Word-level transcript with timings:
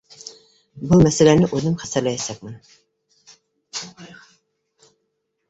Был 0.93 1.03
мәсьәләне 1.07 1.49
үҙем 1.57 1.75
хәстәрләйәсәкмен. 1.83 2.57